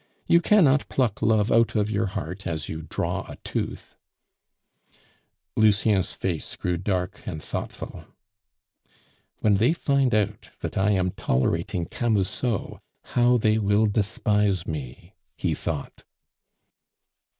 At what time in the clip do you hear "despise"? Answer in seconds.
13.85-14.65